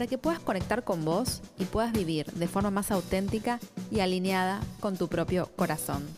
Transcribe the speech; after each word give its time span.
para 0.00 0.08
que 0.08 0.16
puedas 0.16 0.40
conectar 0.40 0.82
con 0.82 1.04
vos 1.04 1.42
y 1.58 1.66
puedas 1.66 1.92
vivir 1.92 2.24
de 2.32 2.48
forma 2.48 2.70
más 2.70 2.90
auténtica 2.90 3.60
y 3.90 4.00
alineada 4.00 4.62
con 4.80 4.96
tu 4.96 5.08
propio 5.08 5.50
corazón. 5.56 6.08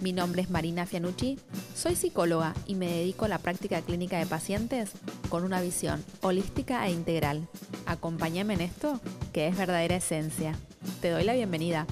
Mi 0.00 0.12
nombre 0.12 0.42
es 0.42 0.48
Marina 0.48 0.86
Fianucci, 0.86 1.36
soy 1.74 1.96
psicóloga 1.96 2.54
y 2.68 2.76
me 2.76 2.86
dedico 2.86 3.24
a 3.24 3.28
la 3.28 3.40
práctica 3.40 3.82
clínica 3.82 4.16
de 4.20 4.26
pacientes 4.26 4.92
con 5.28 5.42
una 5.42 5.60
visión 5.60 6.04
holística 6.20 6.86
e 6.86 6.92
integral. 6.92 7.48
Acompáñame 7.86 8.54
en 8.54 8.60
esto, 8.60 9.00
que 9.32 9.48
es 9.48 9.58
verdadera 9.58 9.96
esencia. 9.96 10.56
Te 11.00 11.10
doy 11.10 11.24
la 11.24 11.34
bienvenida. 11.34 11.84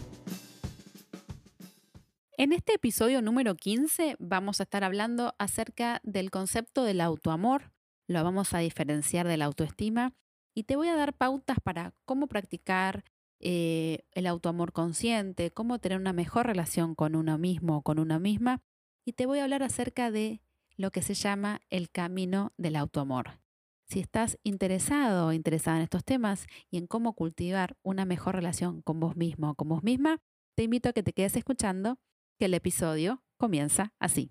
En 2.37 2.53
este 2.53 2.75
episodio 2.75 3.23
número 3.23 3.57
15 3.57 4.15
vamos 4.21 4.61
a 4.61 4.63
estar 4.63 4.85
hablando 4.85 5.35
acerca 5.41 6.01
del 6.05 6.31
concepto 6.31 6.85
del 6.85 7.01
autoamor, 7.01 7.73
lo 8.07 8.23
vamos 8.23 8.55
a 8.55 8.59
diferenciar 8.59 9.27
de 9.27 9.37
la 9.37 9.47
autoestima 9.47 10.13
y 10.55 10.65
te 10.65 10.77
voy 10.77 10.89
a 10.89 10.97
dar 10.97 11.15
pautas 11.15 11.59
para 11.61 11.93
cómo 12.05 12.29
practicar 12.29 13.05
eh, 13.41 14.07
el 14.13 14.27
autoamor 14.27 14.73
consciente, 14.73 15.51
cómo 15.51 15.79
tener 15.79 15.99
una 15.99 16.13
mejor 16.13 16.47
relación 16.47 16.95
con 16.95 17.17
uno 17.17 17.37
mismo 17.37 17.79
o 17.79 17.83
con 17.83 17.99
una 17.99 18.19
misma. 18.19 18.63
Y 19.05 19.13
te 19.13 19.27
voy 19.27 19.41
a 19.41 19.45
hablar 19.45 19.63
acerca 19.63 20.11
de 20.11 20.41
lo 20.77 20.91
que 20.91 21.03
se 21.03 21.15
llama 21.15 21.61
el 21.71 21.91
camino 21.91 22.53
del 22.57 22.77
autoamor. 22.77 23.41
Si 23.87 24.01
estás 24.01 24.39
interesado 24.45 25.27
o 25.27 25.33
interesada 25.33 25.77
en 25.77 25.83
estos 25.83 26.05
temas 26.05 26.47
y 26.71 26.79
en 26.79 26.87
cómo 26.87 27.13
cultivar 27.13 27.77
una 27.83 28.05
mejor 28.07 28.35
relación 28.35 28.81
con 28.81 28.99
vos 28.99 29.17
mismo 29.17 29.51
o 29.51 29.55
con 29.55 29.69
vos 29.69 29.83
misma, 29.83 30.23
te 30.55 30.63
invito 30.63 30.89
a 30.89 30.93
que 30.93 31.03
te 31.03 31.13
quedes 31.13 31.37
escuchando, 31.37 31.99
que 32.39 32.47
el 32.47 32.55
episodio 32.55 33.23
comienza 33.37 33.93
así. 33.99 34.31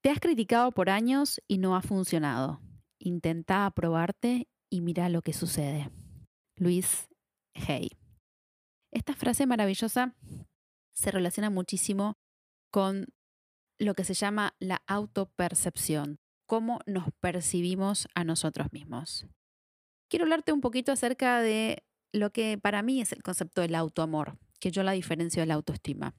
Te 0.00 0.10
has 0.10 0.18
criticado 0.18 0.72
por 0.72 0.90
años 0.90 1.40
y 1.46 1.58
no 1.58 1.76
ha 1.76 1.82
funcionado. 1.82 2.60
Intenta 2.98 3.66
aprobarte 3.66 4.48
y 4.74 4.80
mira 4.80 5.08
lo 5.08 5.22
que 5.22 5.32
sucede. 5.32 5.88
Luis 6.56 7.08
Hey. 7.54 7.90
Esta 8.90 9.14
frase 9.14 9.46
maravillosa 9.46 10.16
se 10.92 11.12
relaciona 11.12 11.48
muchísimo 11.48 12.18
con 12.72 13.06
lo 13.78 13.94
que 13.94 14.02
se 14.02 14.14
llama 14.14 14.56
la 14.58 14.82
autopercepción, 14.88 16.18
cómo 16.46 16.80
nos 16.86 17.04
percibimos 17.20 18.08
a 18.16 18.24
nosotros 18.24 18.72
mismos. 18.72 19.26
Quiero 20.08 20.24
hablarte 20.24 20.52
un 20.52 20.60
poquito 20.60 20.90
acerca 20.90 21.40
de 21.40 21.84
lo 22.12 22.32
que 22.32 22.58
para 22.58 22.82
mí 22.82 23.00
es 23.00 23.12
el 23.12 23.22
concepto 23.22 23.60
del 23.60 23.76
autoamor, 23.76 24.38
que 24.58 24.72
yo 24.72 24.82
la 24.82 24.90
diferencio 24.90 25.40
de 25.40 25.46
la 25.46 25.54
autoestima. 25.54 26.16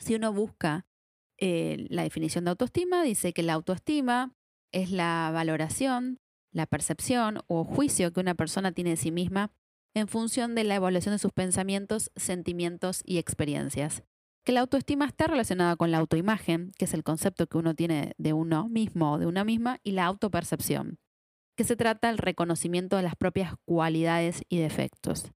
Si 0.00 0.16
uno 0.16 0.32
busca 0.32 0.84
eh, 1.36 1.86
la 1.90 2.02
definición 2.02 2.44
de 2.44 2.50
autoestima, 2.50 3.04
dice 3.04 3.32
que 3.32 3.44
la 3.44 3.52
autoestima 3.52 4.34
es 4.72 4.90
la 4.90 5.30
valoración, 5.32 6.18
la 6.52 6.66
percepción 6.66 7.40
o 7.46 7.64
juicio 7.64 8.12
que 8.12 8.20
una 8.20 8.34
persona 8.34 8.72
tiene 8.72 8.90
de 8.90 8.96
sí 8.96 9.10
misma 9.10 9.52
en 9.94 10.08
función 10.08 10.54
de 10.54 10.64
la 10.64 10.76
evaluación 10.76 11.14
de 11.14 11.18
sus 11.18 11.32
pensamientos, 11.32 12.10
sentimientos 12.16 13.02
y 13.04 13.18
experiencias. 13.18 14.02
Que 14.44 14.52
la 14.52 14.60
autoestima 14.60 15.04
está 15.04 15.26
relacionada 15.26 15.76
con 15.76 15.90
la 15.90 15.98
autoimagen, 15.98 16.72
que 16.78 16.86
es 16.86 16.94
el 16.94 17.04
concepto 17.04 17.46
que 17.46 17.58
uno 17.58 17.74
tiene 17.74 18.14
de 18.18 18.32
uno 18.32 18.68
mismo 18.68 19.12
o 19.12 19.18
de 19.18 19.26
una 19.26 19.44
misma, 19.44 19.78
y 19.82 19.92
la 19.92 20.06
autopercepción, 20.06 20.98
que 21.56 21.64
se 21.64 21.76
trata 21.76 22.08
del 22.08 22.18
reconocimiento 22.18 22.96
de 22.96 23.02
las 23.02 23.16
propias 23.16 23.54
cualidades 23.64 24.42
y 24.48 24.58
defectos. 24.58 25.32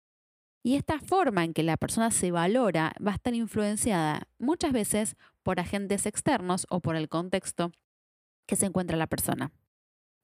Y 0.62 0.74
esta 0.74 0.98
forma 0.98 1.44
en 1.44 1.54
que 1.54 1.62
la 1.62 1.76
persona 1.76 2.10
se 2.10 2.30
valora 2.30 2.92
va 3.04 3.12
a 3.12 3.14
estar 3.14 3.34
influenciada 3.34 4.28
muchas 4.38 4.72
veces 4.72 5.16
por 5.42 5.60
agentes 5.60 6.04
externos 6.04 6.66
o 6.68 6.80
por 6.80 6.96
el 6.96 7.08
contexto 7.08 7.72
que 8.46 8.56
se 8.56 8.66
encuentra 8.66 8.96
la 8.96 9.06
persona. 9.06 9.52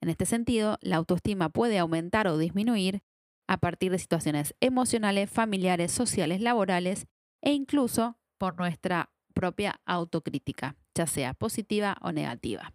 En 0.01 0.09
este 0.09 0.25
sentido, 0.25 0.77
la 0.81 0.97
autoestima 0.97 1.49
puede 1.49 1.79
aumentar 1.79 2.27
o 2.27 2.37
disminuir 2.37 3.01
a 3.47 3.57
partir 3.57 3.91
de 3.91 3.99
situaciones 3.99 4.55
emocionales, 4.59 5.29
familiares, 5.29 5.91
sociales, 5.91 6.41
laborales 6.41 7.07
e 7.41 7.53
incluso 7.53 8.17
por 8.37 8.57
nuestra 8.57 9.11
propia 9.33 9.81
autocrítica, 9.85 10.75
ya 10.95 11.07
sea 11.07 11.33
positiva 11.33 11.97
o 12.01 12.11
negativa. 12.11 12.73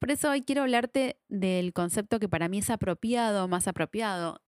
Por 0.00 0.10
eso 0.10 0.30
hoy 0.30 0.42
quiero 0.42 0.62
hablarte 0.62 1.20
del 1.28 1.72
concepto 1.72 2.18
que 2.18 2.28
para 2.28 2.48
mí 2.48 2.58
es 2.58 2.70
apropiado, 2.70 3.48
más 3.48 3.68
apropiado. 3.68 4.42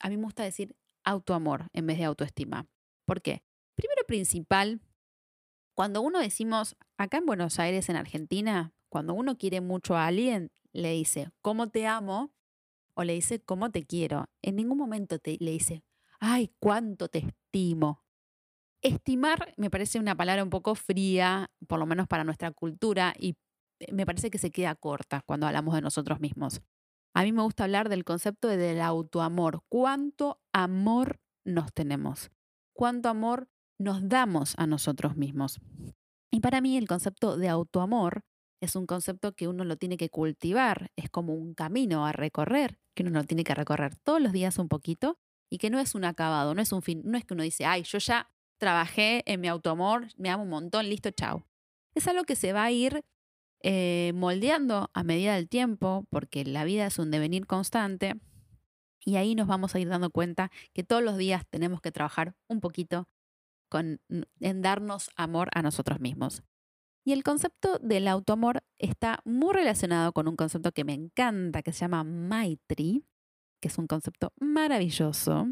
A 0.00 0.08
mí 0.08 0.16
me 0.16 0.24
gusta 0.24 0.42
decir 0.42 0.76
autoamor 1.04 1.68
en 1.72 1.86
vez 1.86 1.98
de 1.98 2.04
autoestima. 2.04 2.66
¿Por 3.06 3.22
qué? 3.22 3.42
Primero 3.74 4.02
principal, 4.06 4.80
cuando 5.74 6.02
uno 6.02 6.20
decimos, 6.20 6.76
acá 6.98 7.18
en 7.18 7.26
Buenos 7.26 7.58
Aires, 7.58 7.88
en 7.88 7.96
Argentina, 7.96 8.72
cuando 8.94 9.12
uno 9.12 9.36
quiere 9.36 9.60
mucho 9.60 9.96
a 9.96 10.06
alguien, 10.06 10.52
le 10.72 10.92
dice, 10.92 11.32
¿cómo 11.42 11.68
te 11.68 11.84
amo? 11.84 12.32
o 12.94 13.02
le 13.02 13.14
dice 13.14 13.40
cómo 13.40 13.72
te 13.72 13.84
quiero. 13.84 14.26
En 14.40 14.54
ningún 14.54 14.78
momento 14.78 15.18
te, 15.18 15.36
le 15.40 15.50
dice, 15.50 15.82
ay, 16.20 16.54
cuánto 16.60 17.08
te 17.08 17.18
estimo. 17.18 18.04
Estimar 18.82 19.52
me 19.56 19.68
parece 19.68 19.98
una 19.98 20.14
palabra 20.14 20.44
un 20.44 20.50
poco 20.50 20.76
fría, 20.76 21.50
por 21.66 21.80
lo 21.80 21.86
menos 21.86 22.06
para 22.06 22.22
nuestra 22.22 22.52
cultura, 22.52 23.14
y 23.18 23.36
me 23.90 24.06
parece 24.06 24.30
que 24.30 24.38
se 24.38 24.52
queda 24.52 24.76
corta 24.76 25.22
cuando 25.26 25.48
hablamos 25.48 25.74
de 25.74 25.80
nosotros 25.80 26.20
mismos. 26.20 26.62
A 27.14 27.24
mí 27.24 27.32
me 27.32 27.42
gusta 27.42 27.64
hablar 27.64 27.88
del 27.88 28.04
concepto 28.04 28.46
del 28.46 28.80
autoamor. 28.80 29.62
¿Cuánto 29.68 30.40
amor 30.52 31.18
nos 31.44 31.72
tenemos? 31.72 32.30
¿Cuánto 32.72 33.08
amor 33.08 33.48
nos 33.76 34.08
damos 34.08 34.54
a 34.56 34.68
nosotros 34.68 35.16
mismos? 35.16 35.58
Y 36.30 36.38
para 36.38 36.60
mí 36.60 36.76
el 36.76 36.86
concepto 36.86 37.36
de 37.36 37.48
autoamor 37.48 38.22
es 38.60 38.76
un 38.76 38.86
concepto 38.86 39.34
que 39.34 39.48
uno 39.48 39.64
lo 39.64 39.76
tiene 39.76 39.96
que 39.96 40.10
cultivar, 40.10 40.90
es 40.96 41.10
como 41.10 41.34
un 41.34 41.54
camino 41.54 42.06
a 42.06 42.12
recorrer, 42.12 42.78
que 42.94 43.02
uno 43.02 43.10
lo 43.10 43.24
tiene 43.24 43.44
que 43.44 43.54
recorrer 43.54 43.96
todos 43.96 44.20
los 44.20 44.32
días 44.32 44.58
un 44.58 44.68
poquito 44.68 45.18
y 45.50 45.58
que 45.58 45.70
no 45.70 45.78
es 45.78 45.94
un 45.94 46.04
acabado, 46.04 46.54
no 46.54 46.62
es 46.62 46.72
un 46.72 46.82
fin, 46.82 47.02
no 47.04 47.18
es 47.18 47.24
que 47.24 47.34
uno 47.34 47.42
dice, 47.42 47.64
ay, 47.64 47.82
yo 47.82 47.98
ya 47.98 48.30
trabajé 48.58 49.22
en 49.26 49.40
mi 49.40 49.48
autoamor, 49.48 50.08
me 50.16 50.30
amo 50.30 50.44
un 50.44 50.50
montón, 50.50 50.88
listo, 50.88 51.10
chao. 51.10 51.46
Es 51.94 52.08
algo 52.08 52.24
que 52.24 52.36
se 52.36 52.52
va 52.52 52.64
a 52.64 52.70
ir 52.70 53.04
eh, 53.60 54.12
moldeando 54.14 54.90
a 54.94 55.04
medida 55.04 55.34
del 55.34 55.48
tiempo, 55.48 56.06
porque 56.10 56.44
la 56.44 56.64
vida 56.64 56.86
es 56.86 56.98
un 56.98 57.10
devenir 57.10 57.46
constante, 57.46 58.14
y 59.04 59.16
ahí 59.16 59.34
nos 59.34 59.46
vamos 59.46 59.74
a 59.74 59.80
ir 59.80 59.88
dando 59.88 60.10
cuenta 60.10 60.50
que 60.72 60.82
todos 60.82 61.02
los 61.02 61.18
días 61.18 61.44
tenemos 61.50 61.80
que 61.80 61.92
trabajar 61.92 62.34
un 62.48 62.60
poquito 62.60 63.08
en 64.40 64.62
darnos 64.62 65.10
amor 65.16 65.50
a 65.52 65.60
nosotros 65.62 66.00
mismos. 66.00 66.42
Y 67.04 67.12
el 67.12 67.22
concepto 67.22 67.78
del 67.78 68.08
autoamor 68.08 68.62
está 68.78 69.20
muy 69.24 69.52
relacionado 69.52 70.12
con 70.12 70.26
un 70.26 70.36
concepto 70.36 70.72
que 70.72 70.84
me 70.84 70.94
encanta, 70.94 71.62
que 71.62 71.72
se 71.72 71.80
llama 71.80 72.02
Maitri, 72.02 73.04
que 73.60 73.68
es 73.68 73.76
un 73.76 73.86
concepto 73.86 74.32
maravilloso, 74.40 75.48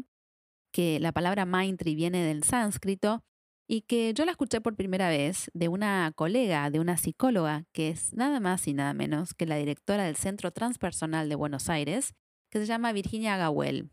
que 0.71 0.99
la 0.99 1.11
palabra 1.11 1.45
Maitri 1.45 1.93
viene 1.93 2.23
del 2.23 2.43
sánscrito 2.43 3.23
y 3.67 3.81
que 3.81 4.13
yo 4.13 4.25
la 4.25 4.31
escuché 4.31 4.61
por 4.61 4.75
primera 4.75 5.09
vez 5.09 5.51
de 5.53 5.67
una 5.67 6.11
colega, 6.15 6.69
de 6.71 6.79
una 6.79 6.97
psicóloga, 6.97 7.65
que 7.71 7.89
es 7.89 8.13
nada 8.13 8.39
más 8.39 8.67
y 8.67 8.73
nada 8.73 8.93
menos 8.93 9.33
que 9.33 9.45
la 9.45 9.55
directora 9.57 10.05
del 10.05 10.15
Centro 10.15 10.51
Transpersonal 10.51 11.29
de 11.29 11.35
Buenos 11.35 11.69
Aires, 11.69 12.13
que 12.49 12.59
se 12.59 12.65
llama 12.65 12.93
Virginia 12.93 13.37
Gawel. 13.37 13.91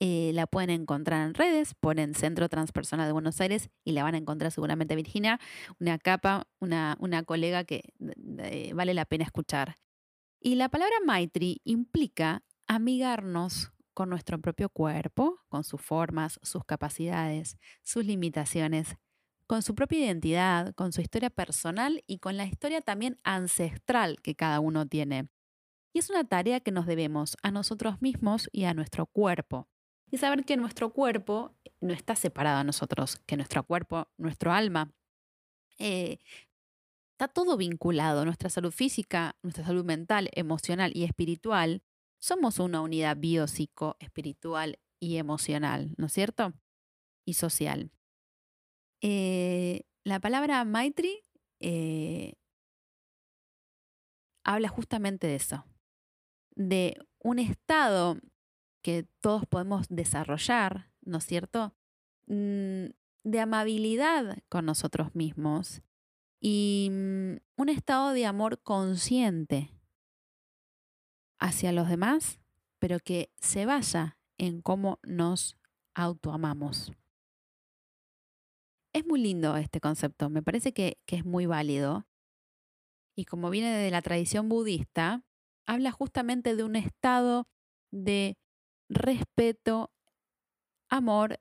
Eh, 0.00 0.30
la 0.32 0.46
pueden 0.46 0.70
encontrar 0.70 1.26
en 1.26 1.34
redes, 1.34 1.74
ponen 1.74 2.14
Centro 2.14 2.48
Transpersonal 2.48 3.06
de 3.06 3.12
Buenos 3.12 3.40
Aires 3.40 3.68
y 3.84 3.92
la 3.92 4.04
van 4.04 4.14
a 4.14 4.18
encontrar 4.18 4.52
seguramente 4.52 4.94
Virginia, 4.94 5.40
una 5.80 5.98
capa, 5.98 6.46
una, 6.60 6.96
una 7.00 7.24
colega 7.24 7.64
que 7.64 7.82
vale 8.74 8.94
la 8.94 9.06
pena 9.06 9.24
escuchar. 9.24 9.76
Y 10.40 10.54
la 10.54 10.68
palabra 10.68 10.94
Maitri 11.04 11.60
implica 11.64 12.44
amigarnos 12.68 13.72
con 13.92 14.08
nuestro 14.10 14.40
propio 14.40 14.68
cuerpo, 14.68 15.40
con 15.48 15.64
sus 15.64 15.80
formas, 15.80 16.38
sus 16.44 16.64
capacidades, 16.64 17.58
sus 17.82 18.04
limitaciones, 18.04 18.96
con 19.48 19.62
su 19.62 19.74
propia 19.74 19.98
identidad, 19.98 20.74
con 20.74 20.92
su 20.92 21.00
historia 21.00 21.30
personal 21.30 22.04
y 22.06 22.18
con 22.18 22.36
la 22.36 22.44
historia 22.44 22.82
también 22.82 23.18
ancestral 23.24 24.20
que 24.22 24.36
cada 24.36 24.60
uno 24.60 24.86
tiene. 24.86 25.28
Y 25.92 25.98
es 25.98 26.10
una 26.10 26.22
tarea 26.22 26.60
que 26.60 26.70
nos 26.70 26.86
debemos 26.86 27.36
a 27.42 27.50
nosotros 27.50 28.00
mismos 28.00 28.48
y 28.52 28.64
a 28.64 28.74
nuestro 28.74 29.06
cuerpo 29.06 29.66
y 30.10 30.18
saber 30.18 30.44
que 30.44 30.56
nuestro 30.56 30.92
cuerpo 30.92 31.54
no 31.80 31.92
está 31.92 32.16
separado 32.16 32.58
a 32.58 32.64
nosotros, 32.64 33.20
que 33.26 33.36
nuestro 33.36 33.62
cuerpo, 33.64 34.08
nuestro 34.16 34.52
alma, 34.52 34.92
eh, 35.78 36.18
está 37.12 37.28
todo 37.28 37.56
vinculado. 37.56 38.24
Nuestra 38.24 38.50
salud 38.50 38.72
física, 38.72 39.36
nuestra 39.42 39.64
salud 39.64 39.84
mental, 39.84 40.30
emocional 40.32 40.92
y 40.94 41.04
espiritual, 41.04 41.82
somos 42.20 42.58
una 42.58 42.80
unidad 42.80 43.16
biopsico, 43.16 43.96
espiritual 44.00 44.78
y 45.00 45.16
emocional, 45.16 45.94
¿no 45.96 46.06
es 46.06 46.12
cierto? 46.12 46.52
y 47.28 47.34
social. 47.34 47.90
Eh, 49.02 49.82
la 50.02 50.18
palabra 50.18 50.64
Maitri 50.64 51.22
eh, 51.60 52.34
habla 54.44 54.68
justamente 54.68 55.26
de 55.26 55.36
eso, 55.36 55.66
de 56.56 56.96
un 57.18 57.38
estado 57.38 58.18
que 58.82 59.06
todos 59.20 59.46
podemos 59.46 59.86
desarrollar, 59.88 60.90
¿no 61.02 61.18
es 61.18 61.24
cierto? 61.24 61.74
Mm, 62.26 62.86
de 63.24 63.40
amabilidad 63.40 64.38
con 64.48 64.64
nosotros 64.64 65.14
mismos 65.14 65.82
y 66.40 66.88
mm, 66.90 67.36
un 67.56 67.68
estado 67.68 68.12
de 68.12 68.26
amor 68.26 68.62
consciente 68.62 69.72
hacia 71.38 71.72
los 71.72 71.88
demás, 71.88 72.40
pero 72.78 72.98
que 73.00 73.32
se 73.40 73.66
basa 73.66 74.18
en 74.38 74.62
cómo 74.62 74.98
nos 75.02 75.56
autoamamos. 75.94 76.92
Es 78.92 79.06
muy 79.06 79.20
lindo 79.20 79.56
este 79.56 79.80
concepto, 79.80 80.30
me 80.30 80.42
parece 80.42 80.72
que, 80.72 80.98
que 81.06 81.16
es 81.16 81.24
muy 81.24 81.46
válido. 81.46 82.06
Y 83.16 83.24
como 83.24 83.50
viene 83.50 83.72
de 83.72 83.90
la 83.90 84.02
tradición 84.02 84.48
budista, 84.48 85.24
habla 85.66 85.92
justamente 85.92 86.56
de 86.56 86.62
un 86.62 86.76
estado 86.76 87.48
de 87.90 88.38
respeto, 88.88 89.90
amor 90.88 91.40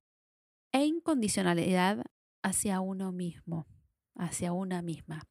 e 0.71 0.85
incondicionalidad 0.85 2.03
hacia 2.43 2.81
uno 2.81 3.11
mismo, 3.11 3.67
hacia 4.15 4.53
una 4.53 4.81
misma. 4.81 5.23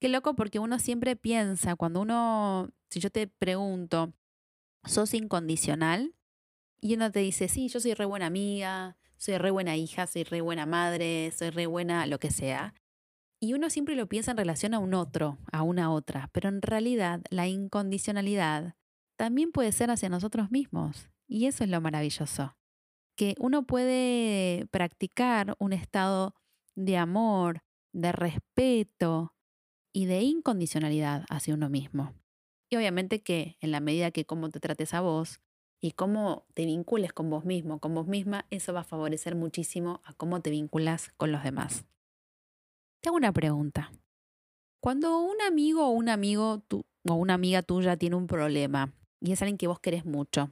Qué 0.00 0.08
loco 0.08 0.36
porque 0.36 0.58
uno 0.58 0.78
siempre 0.78 1.16
piensa, 1.16 1.74
cuando 1.74 2.02
uno, 2.02 2.70
si 2.90 3.00
yo 3.00 3.10
te 3.10 3.26
pregunto, 3.26 4.12
¿sos 4.84 5.14
incondicional? 5.14 6.14
Y 6.80 6.94
uno 6.94 7.10
te 7.10 7.20
dice, 7.20 7.48
sí, 7.48 7.68
yo 7.68 7.80
soy 7.80 7.94
re 7.94 8.04
buena 8.04 8.26
amiga, 8.26 8.98
soy 9.16 9.38
re 9.38 9.50
buena 9.50 9.76
hija, 9.76 10.06
soy 10.06 10.24
re 10.24 10.42
buena 10.42 10.66
madre, 10.66 11.32
soy 11.32 11.50
re 11.50 11.66
buena 11.66 12.06
lo 12.06 12.18
que 12.18 12.30
sea. 12.30 12.74
Y 13.40 13.54
uno 13.54 13.70
siempre 13.70 13.96
lo 13.96 14.06
piensa 14.06 14.30
en 14.30 14.36
relación 14.36 14.74
a 14.74 14.78
un 14.78 14.94
otro, 14.94 15.38
a 15.50 15.62
una 15.62 15.92
otra, 15.92 16.28
pero 16.32 16.48
en 16.48 16.62
realidad 16.62 17.22
la 17.30 17.46
incondicionalidad 17.46 18.74
también 19.16 19.52
puede 19.52 19.72
ser 19.72 19.90
hacia 19.90 20.08
nosotros 20.08 20.50
mismos. 20.50 21.10
Y 21.28 21.46
eso 21.46 21.64
es 21.64 21.70
lo 21.70 21.80
maravilloso, 21.80 22.56
que 23.16 23.34
uno 23.38 23.66
puede 23.66 24.66
practicar 24.70 25.56
un 25.58 25.72
estado 25.72 26.34
de 26.74 26.96
amor, 26.96 27.62
de 27.92 28.12
respeto 28.12 29.34
y 29.92 30.06
de 30.06 30.20
incondicionalidad 30.22 31.24
hacia 31.30 31.54
uno 31.54 31.68
mismo. 31.70 32.14
Y 32.70 32.76
obviamente 32.76 33.22
que 33.22 33.56
en 33.60 33.70
la 33.70 33.80
medida 33.80 34.10
que 34.10 34.26
cómo 34.26 34.50
te 34.50 34.60
trates 34.60 34.92
a 34.92 35.00
vos 35.00 35.40
y 35.80 35.92
cómo 35.92 36.46
te 36.54 36.66
vincules 36.66 37.12
con 37.12 37.30
vos 37.30 37.44
mismo, 37.44 37.80
con 37.80 37.94
vos 37.94 38.06
misma, 38.06 38.46
eso 38.50 38.72
va 38.72 38.80
a 38.80 38.84
favorecer 38.84 39.34
muchísimo 39.34 40.00
a 40.04 40.12
cómo 40.14 40.40
te 40.42 40.50
vinculas 40.50 41.12
con 41.16 41.32
los 41.32 41.42
demás. 41.42 41.86
Te 43.00 43.08
hago 43.08 43.16
una 43.16 43.32
pregunta. 43.32 43.90
Cuando 44.80 45.20
un 45.20 45.40
amigo 45.42 45.86
o 45.86 45.90
un 45.90 46.08
amigo 46.08 46.62
o 47.08 47.14
una 47.14 47.34
amiga 47.34 47.62
tuya 47.62 47.96
tiene 47.96 48.16
un 48.16 48.26
problema 48.26 48.92
y 49.20 49.32
es 49.32 49.42
alguien 49.42 49.58
que 49.58 49.68
vos 49.68 49.80
querés 49.80 50.04
mucho, 50.04 50.50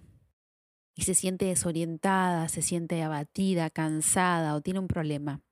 y 0.95 1.03
se 1.03 1.15
siente 1.15 1.47
desorientada, 1.47 2.49
se 2.49 2.63
siente 2.63 3.03
abatida, 3.03 3.71
cansada 3.71 4.55
o 4.55 4.61
tiene 4.61 4.79
un 4.79 4.89
problema, 4.89 5.43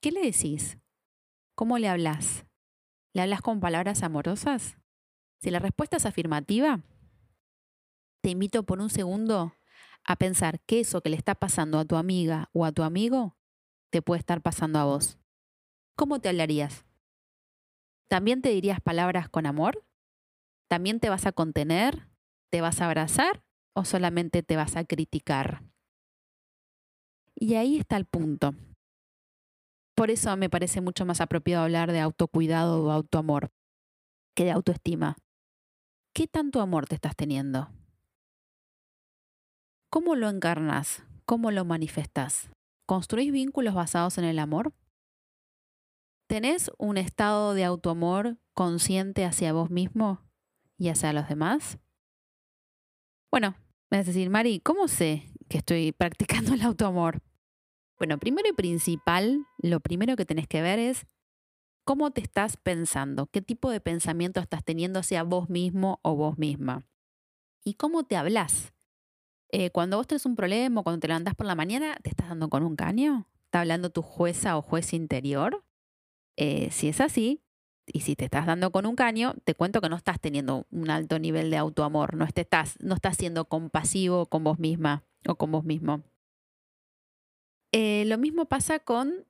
¿qué 0.00 0.12
le 0.12 0.22
decís? 0.22 0.78
¿Cómo 1.54 1.78
le 1.78 1.88
hablas? 1.88 2.46
¿Le 3.12 3.22
hablas 3.22 3.40
con 3.40 3.60
palabras 3.60 4.02
amorosas? 4.02 4.78
Si 5.40 5.50
la 5.50 5.58
respuesta 5.58 5.96
es 5.96 6.06
afirmativa, 6.06 6.82
te 8.22 8.30
invito 8.30 8.62
por 8.62 8.80
un 8.80 8.90
segundo 8.90 9.54
a 10.04 10.16
pensar 10.16 10.60
que 10.60 10.80
eso 10.80 11.00
que 11.00 11.10
le 11.10 11.16
está 11.16 11.34
pasando 11.34 11.78
a 11.78 11.84
tu 11.84 11.96
amiga 11.96 12.48
o 12.52 12.64
a 12.64 12.72
tu 12.72 12.82
amigo 12.82 13.36
te 13.90 14.02
puede 14.02 14.20
estar 14.20 14.40
pasando 14.40 14.78
a 14.78 14.84
vos. 14.84 15.18
¿Cómo 15.96 16.20
te 16.20 16.28
hablarías? 16.28 16.84
¿También 18.08 18.42
te 18.42 18.50
dirías 18.50 18.80
palabras 18.80 19.28
con 19.28 19.46
amor? 19.46 19.84
¿También 20.68 21.00
te 21.00 21.08
vas 21.08 21.26
a 21.26 21.32
contener? 21.32 22.08
¿Te 22.50 22.60
vas 22.60 22.80
a 22.80 22.86
abrazar? 22.86 23.44
O 23.74 23.84
solamente 23.84 24.42
te 24.42 24.56
vas 24.56 24.76
a 24.76 24.84
criticar? 24.84 25.62
Y 27.34 27.54
ahí 27.54 27.76
está 27.76 27.96
el 27.96 28.06
punto. 28.06 28.54
Por 29.94 30.10
eso 30.10 30.36
me 30.36 30.50
parece 30.50 30.80
mucho 30.80 31.04
más 31.04 31.20
apropiado 31.20 31.64
hablar 31.64 31.92
de 31.92 32.00
autocuidado 32.00 32.84
o 32.84 32.90
autoamor 32.90 33.52
que 34.34 34.44
de 34.44 34.50
autoestima. 34.50 35.16
¿Qué 36.12 36.26
tanto 36.26 36.60
amor 36.60 36.86
te 36.86 36.94
estás 36.94 37.14
teniendo? 37.16 37.68
¿Cómo 39.90 40.16
lo 40.16 40.28
encarnas? 40.28 41.04
¿Cómo 41.24 41.50
lo 41.50 41.64
manifestas? 41.64 42.50
¿Construís 42.86 43.32
vínculos 43.32 43.74
basados 43.74 44.18
en 44.18 44.24
el 44.24 44.38
amor? 44.38 44.72
¿Tenés 46.28 46.70
un 46.78 46.96
estado 46.96 47.54
de 47.54 47.64
autoamor 47.64 48.38
consciente 48.54 49.24
hacia 49.24 49.52
vos 49.52 49.70
mismo 49.70 50.20
y 50.78 50.88
hacia 50.88 51.12
los 51.12 51.28
demás? 51.28 51.78
Bueno, 53.30 53.54
es 54.00 54.06
decir, 54.06 54.30
Mari, 54.30 54.60
¿cómo 54.60 54.88
sé 54.88 55.24
que 55.48 55.58
estoy 55.58 55.92
practicando 55.98 56.54
el 56.54 56.62
autoamor? 56.62 57.22
Bueno, 57.98 58.18
primero 58.18 58.48
y 58.48 58.52
principal, 58.52 59.46
lo 59.58 59.80
primero 59.80 60.16
que 60.16 60.26
tenés 60.26 60.48
que 60.48 60.62
ver 60.62 60.78
es 60.78 61.06
cómo 61.84 62.10
te 62.10 62.20
estás 62.20 62.56
pensando, 62.56 63.26
qué 63.26 63.40
tipo 63.40 63.70
de 63.70 63.80
pensamiento 63.80 64.40
estás 64.40 64.64
teniendo 64.64 64.98
hacia 64.98 65.22
vos 65.22 65.48
mismo 65.48 66.00
o 66.02 66.16
vos 66.16 66.38
misma. 66.38 66.84
Y 67.62 67.74
cómo 67.74 68.04
te 68.04 68.16
hablas. 68.16 68.72
Eh, 69.50 69.70
cuando 69.70 69.96
vos 69.96 70.06
tenés 70.06 70.26
un 70.26 70.34
problema 70.34 70.82
cuando 70.82 70.98
te 70.98 71.06
levantás 71.06 71.34
por 71.36 71.46
la 71.46 71.54
mañana, 71.54 71.96
¿te 72.02 72.10
estás 72.10 72.28
dando 72.28 72.48
con 72.48 72.64
un 72.64 72.74
caño? 72.74 73.28
¿Está 73.44 73.60
hablando 73.60 73.90
tu 73.90 74.02
jueza 74.02 74.56
o 74.56 74.62
juez 74.62 74.92
interior? 74.92 75.64
Eh, 76.36 76.70
si 76.72 76.88
es 76.88 77.00
así, 77.00 77.43
y 77.86 78.00
si 78.00 78.16
te 78.16 78.24
estás 78.24 78.46
dando 78.46 78.70
con 78.72 78.86
un 78.86 78.96
caño, 78.96 79.34
te 79.44 79.54
cuento 79.54 79.80
que 79.80 79.88
no 79.88 79.96
estás 79.96 80.20
teniendo 80.20 80.66
un 80.70 80.90
alto 80.90 81.18
nivel 81.18 81.50
de 81.50 81.56
autoamor, 81.56 82.14
no, 82.14 82.24
estás, 82.24 82.76
no 82.80 82.94
estás 82.94 83.16
siendo 83.16 83.46
compasivo 83.46 84.26
con 84.26 84.44
vos 84.44 84.58
misma 84.58 85.04
o 85.26 85.34
con 85.36 85.52
vos 85.52 85.64
mismo. 85.64 86.02
Eh, 87.72 88.04
lo 88.06 88.18
mismo 88.18 88.46
pasa 88.46 88.78
con 88.78 89.26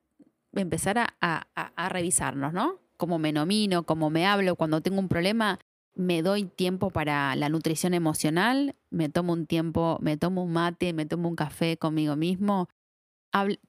empezar 0.53 0.97
a, 0.99 1.07
a, 1.19 1.89
revisarnos, 1.89 2.53
¿no? 2.53 2.79
Cómo 2.97 3.19
me 3.19 3.33
nomino, 3.33 3.83
cómo 3.83 4.09
me 4.09 4.25
hablo, 4.25 4.55
cuando 4.55 4.81
tengo 4.81 4.99
un 4.99 5.09
problema, 5.09 5.59
me 5.95 6.21
doy 6.21 6.45
tiempo 6.45 6.91
para 6.91 7.35
la 7.35 7.49
nutrición 7.49 7.93
emocional, 7.93 8.75
me 8.89 9.09
tomo 9.09 9.33
un 9.33 9.47
tiempo, 9.47 9.97
me 10.01 10.15
tomo 10.15 10.43
un 10.43 10.53
mate, 10.53 10.93
me 10.93 11.05
tomo 11.05 11.27
un 11.27 11.35
café 11.35 11.77
conmigo 11.77 12.15
mismo, 12.15 12.69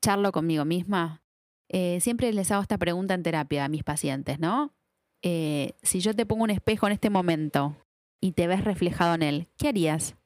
charlo 0.01 0.31
conmigo 0.31 0.65
misma. 0.65 1.23
Eh, 1.69 2.01
siempre 2.01 2.33
les 2.33 2.51
hago 2.51 2.63
esta 2.63 2.79
pregunta 2.79 3.15
en 3.15 3.23
terapia 3.23 3.65
a 3.65 3.69
mis 3.69 3.83
pacientes, 3.83 4.39
¿no? 4.39 4.75
Eh, 5.23 5.75
si 5.83 6.01
yo 6.01 6.15
te 6.15 6.27
pongo 6.27 6.45
un 6.45 6.51
espejo 6.51 6.87
en 6.87 6.93
este 6.93 7.11
momento 7.11 7.77
y 8.21 8.33
te 8.33 8.47
ves 8.47 8.65
reflejado 8.65 9.15
en 9.15 9.23
él, 9.23 9.49
¿qué 9.57 9.69
harías? 9.69 10.17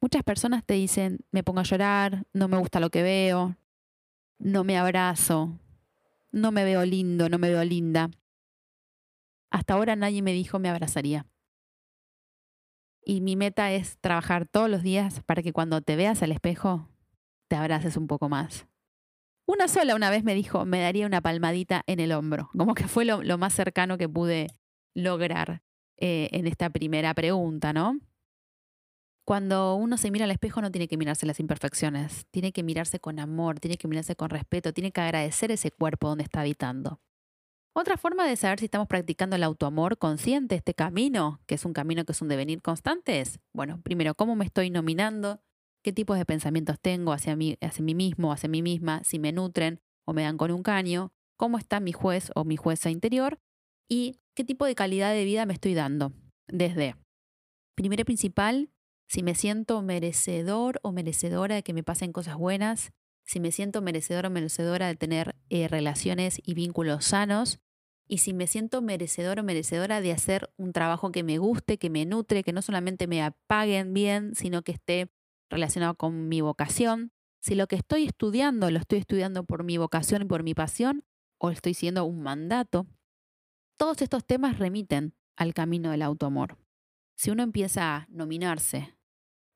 Muchas 0.00 0.22
personas 0.22 0.64
te 0.64 0.74
dicen, 0.74 1.20
me 1.30 1.42
pongo 1.42 1.60
a 1.60 1.64
llorar, 1.64 2.26
no 2.32 2.48
me 2.48 2.58
gusta 2.58 2.80
lo 2.80 2.90
que 2.90 3.02
veo, 3.02 3.56
no 4.38 4.64
me 4.64 4.76
abrazo, 4.76 5.58
no 6.32 6.52
me 6.52 6.64
veo 6.64 6.84
lindo, 6.84 7.28
no 7.28 7.38
me 7.38 7.48
veo 7.48 7.64
linda. 7.64 8.10
Hasta 9.50 9.74
ahora 9.74 9.94
nadie 9.94 10.20
me 10.20 10.32
dijo 10.32 10.58
me 10.58 10.68
abrazaría. 10.68 11.26
Y 13.04 13.20
mi 13.20 13.36
meta 13.36 13.70
es 13.70 13.98
trabajar 13.98 14.46
todos 14.46 14.68
los 14.68 14.82
días 14.82 15.22
para 15.24 15.42
que 15.42 15.52
cuando 15.52 15.80
te 15.80 15.94
veas 15.94 16.22
al 16.22 16.32
espejo, 16.32 16.88
te 17.48 17.56
abraces 17.56 17.96
un 17.96 18.06
poco 18.06 18.28
más. 18.28 18.66
Una 19.46 19.68
sola 19.68 19.94
una 19.94 20.10
vez 20.10 20.24
me 20.24 20.34
dijo, 20.34 20.64
me 20.64 20.80
daría 20.80 21.06
una 21.06 21.20
palmadita 21.20 21.82
en 21.86 22.00
el 22.00 22.12
hombro, 22.12 22.50
como 22.56 22.74
que 22.74 22.88
fue 22.88 23.04
lo, 23.04 23.38
más 23.38 23.52
cercano 23.52 23.98
que 23.98 24.08
pude 24.08 24.48
lograr 24.94 25.62
eh, 25.98 26.30
en 26.32 26.46
esta 26.46 26.70
primera 26.70 27.12
pregunta, 27.12 27.72
¿no? 27.72 28.00
Cuando 29.26 29.74
uno 29.74 29.96
se 29.96 30.10
mira 30.10 30.24
al 30.24 30.30
espejo 30.30 30.60
no 30.60 30.70
tiene 30.70 30.88
que 30.88 30.98
mirarse 30.98 31.24
las 31.26 31.40
imperfecciones, 31.40 32.26
tiene 32.30 32.52
que 32.52 32.62
mirarse 32.62 33.00
con 33.00 33.18
amor, 33.18 33.58
tiene 33.58 33.76
que 33.76 33.88
mirarse 33.88 34.16
con 34.16 34.28
respeto, 34.30 34.72
tiene 34.72 34.92
que 34.92 35.00
agradecer 35.00 35.50
ese 35.50 35.70
cuerpo 35.70 36.08
donde 36.08 36.24
está 36.24 36.40
habitando. 36.40 37.00
Otra 37.74 37.96
forma 37.96 38.26
de 38.26 38.36
saber 38.36 38.60
si 38.60 38.66
estamos 38.66 38.86
practicando 38.86 39.34
el 39.36 39.42
autoamor 39.42 39.98
consciente, 39.98 40.54
este 40.54 40.74
camino, 40.74 41.40
que 41.46 41.56
es 41.56 41.64
un 41.64 41.72
camino 41.72 42.04
que 42.04 42.12
es 42.12 42.22
un 42.22 42.28
devenir 42.28 42.62
constante, 42.62 43.20
es, 43.20 43.40
bueno, 43.52 43.80
primero, 43.82 44.14
¿cómo 44.14 44.36
me 44.36 44.44
estoy 44.44 44.70
nominando? 44.70 45.40
Qué 45.84 45.92
tipos 45.92 46.16
de 46.16 46.24
pensamientos 46.24 46.80
tengo 46.80 47.12
hacia 47.12 47.36
mí, 47.36 47.58
hacia 47.60 47.84
mí 47.84 47.94
mismo, 47.94 48.32
hacia 48.32 48.48
mí 48.48 48.62
misma, 48.62 49.04
si 49.04 49.18
me 49.18 49.32
nutren 49.32 49.80
o 50.06 50.14
me 50.14 50.22
dan 50.22 50.38
con 50.38 50.50
un 50.50 50.62
caño, 50.62 51.12
cómo 51.36 51.58
está 51.58 51.78
mi 51.78 51.92
juez 51.92 52.32
o 52.34 52.44
mi 52.44 52.56
jueza 52.56 52.90
interior 52.90 53.38
y 53.86 54.18
qué 54.34 54.44
tipo 54.44 54.64
de 54.64 54.74
calidad 54.74 55.12
de 55.12 55.24
vida 55.24 55.44
me 55.44 55.52
estoy 55.52 55.74
dando. 55.74 56.12
Desde, 56.48 56.96
primero 57.74 58.00
y 58.00 58.04
principal, 58.04 58.70
si 59.08 59.22
me 59.22 59.34
siento 59.34 59.82
merecedor 59.82 60.80
o 60.82 60.90
merecedora 60.90 61.54
de 61.54 61.62
que 61.62 61.74
me 61.74 61.84
pasen 61.84 62.12
cosas 62.12 62.36
buenas, 62.36 62.92
si 63.26 63.38
me 63.38 63.52
siento 63.52 63.82
merecedor 63.82 64.24
o 64.24 64.30
merecedora 64.30 64.86
de 64.86 64.96
tener 64.96 65.36
eh, 65.50 65.68
relaciones 65.68 66.40
y 66.42 66.54
vínculos 66.54 67.04
sanos, 67.04 67.60
y 68.06 68.18
si 68.18 68.32
me 68.32 68.46
siento 68.46 68.80
merecedor 68.80 69.40
o 69.40 69.44
merecedora 69.44 70.00
de 70.00 70.12
hacer 70.12 70.50
un 70.56 70.72
trabajo 70.72 71.12
que 71.12 71.22
me 71.22 71.36
guste, 71.36 71.78
que 71.78 71.90
me 71.90 72.06
nutre, 72.06 72.42
que 72.42 72.52
no 72.52 72.62
solamente 72.62 73.06
me 73.06 73.22
apaguen 73.22 73.92
bien, 73.92 74.34
sino 74.34 74.62
que 74.62 74.72
esté 74.72 75.10
relacionado 75.54 75.94
con 75.94 76.28
mi 76.28 76.40
vocación, 76.40 77.12
si 77.40 77.54
lo 77.54 77.66
que 77.68 77.76
estoy 77.76 78.04
estudiando 78.04 78.70
lo 78.70 78.78
estoy 78.78 78.98
estudiando 78.98 79.44
por 79.44 79.62
mi 79.62 79.78
vocación 79.78 80.22
y 80.22 80.24
por 80.24 80.42
mi 80.42 80.52
pasión 80.52 81.04
o 81.38 81.50
estoy 81.50 81.74
siendo 81.74 82.04
un 82.04 82.22
mandato. 82.22 82.86
Todos 83.76 84.02
estos 84.02 84.24
temas 84.24 84.58
remiten 84.58 85.14
al 85.36 85.54
camino 85.54 85.90
del 85.90 86.02
autoamor. 86.02 86.58
Si 87.16 87.30
uno 87.30 87.42
empieza 87.42 87.94
a 87.94 88.06
nominarse 88.08 88.96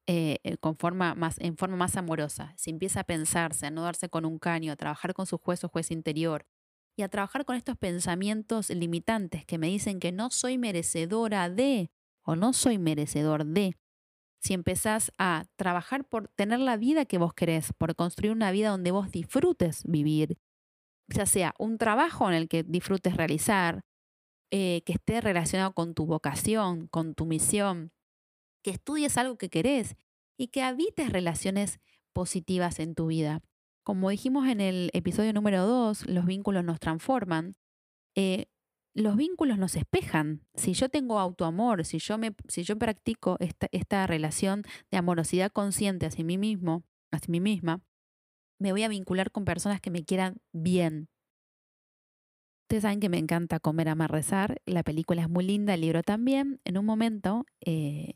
eh, 0.06 0.38
eh, 0.44 0.56
con 0.58 0.76
forma 0.76 1.14
más, 1.14 1.36
en 1.38 1.56
forma 1.56 1.76
más 1.76 1.96
amorosa, 1.96 2.54
si 2.56 2.70
empieza 2.70 3.00
a 3.00 3.04
pensarse, 3.04 3.66
a 3.66 3.70
no 3.70 3.82
darse 3.82 4.08
con 4.08 4.24
un 4.24 4.38
caño, 4.38 4.72
a 4.72 4.76
trabajar 4.76 5.14
con 5.14 5.26
su 5.26 5.36
juez 5.38 5.64
o 5.64 5.68
juez 5.68 5.90
interior 5.90 6.46
y 6.96 7.02
a 7.02 7.08
trabajar 7.08 7.44
con 7.44 7.56
estos 7.56 7.76
pensamientos 7.76 8.70
limitantes 8.70 9.44
que 9.44 9.58
me 9.58 9.66
dicen 9.66 9.98
que 9.98 10.12
no 10.12 10.30
soy 10.30 10.58
merecedora 10.58 11.50
de 11.50 11.90
o 12.22 12.36
no 12.36 12.52
soy 12.52 12.78
merecedor 12.78 13.44
de, 13.44 13.76
si 14.40 14.54
empezás 14.54 15.12
a 15.18 15.46
trabajar 15.56 16.04
por 16.08 16.28
tener 16.28 16.60
la 16.60 16.76
vida 16.76 17.04
que 17.04 17.18
vos 17.18 17.34
querés, 17.34 17.72
por 17.72 17.94
construir 17.96 18.32
una 18.32 18.50
vida 18.50 18.70
donde 18.70 18.90
vos 18.90 19.10
disfrutes 19.10 19.82
vivir, 19.84 20.38
ya 21.08 21.26
sea 21.26 21.54
un 21.58 21.78
trabajo 21.78 22.28
en 22.28 22.34
el 22.34 22.48
que 22.48 22.62
disfrutes 22.62 23.16
realizar, 23.16 23.84
eh, 24.50 24.82
que 24.86 24.94
esté 24.94 25.20
relacionado 25.20 25.72
con 25.72 25.94
tu 25.94 26.06
vocación, 26.06 26.86
con 26.88 27.14
tu 27.14 27.26
misión, 27.26 27.92
que 28.62 28.70
estudies 28.70 29.18
algo 29.18 29.36
que 29.38 29.50
querés 29.50 29.96
y 30.38 30.48
que 30.48 30.62
habites 30.62 31.10
relaciones 31.10 31.80
positivas 32.12 32.78
en 32.78 32.94
tu 32.94 33.08
vida. 33.08 33.42
Como 33.84 34.10
dijimos 34.10 34.48
en 34.48 34.60
el 34.60 34.90
episodio 34.92 35.32
número 35.32 35.66
2, 35.66 36.06
los 36.06 36.26
vínculos 36.26 36.64
nos 36.64 36.78
transforman. 36.78 37.56
Eh, 38.14 38.46
los 38.94 39.16
vínculos 39.16 39.58
nos 39.58 39.76
espejan. 39.76 40.42
Si 40.54 40.72
yo 40.74 40.88
tengo 40.88 41.18
autoamor, 41.18 41.84
si 41.84 41.98
yo, 41.98 42.18
me, 42.18 42.34
si 42.48 42.62
yo 42.62 42.78
practico 42.78 43.36
esta, 43.40 43.68
esta 43.72 44.06
relación 44.06 44.62
de 44.90 44.98
amorosidad 44.98 45.52
consciente 45.52 46.06
hacia 46.06 46.24
mí 46.24 46.38
mismo, 46.38 46.84
hacia 47.12 47.30
mí 47.30 47.40
misma, 47.40 47.82
me 48.58 48.72
voy 48.72 48.82
a 48.82 48.88
vincular 48.88 49.30
con 49.30 49.44
personas 49.44 49.80
que 49.80 49.90
me 49.90 50.04
quieran 50.04 50.40
bien. 50.52 51.08
Ustedes 52.64 52.82
saben 52.82 53.00
que 53.00 53.08
me 53.08 53.18
encanta 53.18 53.60
comer, 53.60 53.88
amar, 53.88 54.10
rezar. 54.10 54.60
La 54.66 54.82
película 54.82 55.22
es 55.22 55.28
muy 55.30 55.44
linda, 55.44 55.74
el 55.74 55.80
libro 55.80 56.02
también. 56.02 56.60
En 56.64 56.76
un 56.76 56.84
momento, 56.84 57.46
eh, 57.64 58.14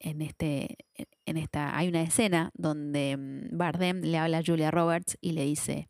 en, 0.00 0.22
este, 0.22 0.78
en 1.24 1.36
esta, 1.36 1.76
hay 1.76 1.88
una 1.88 2.02
escena 2.02 2.50
donde 2.54 3.16
mm, 3.16 3.56
Bardem 3.56 4.00
le 4.00 4.18
habla 4.18 4.38
a 4.38 4.42
Julia 4.44 4.70
Roberts 4.70 5.18
y 5.20 5.32
le 5.32 5.44
dice, 5.44 5.88